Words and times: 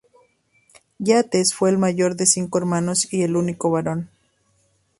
Yates 0.97 1.53
fue 1.53 1.69
el 1.69 1.77
mayor 1.77 2.15
de 2.15 2.25
cinco 2.25 2.57
hermanos 2.57 3.13
y 3.13 3.21
el 3.21 3.35
único 3.35 3.69
varón. 3.69 4.09